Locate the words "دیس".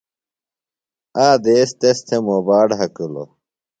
1.43-1.69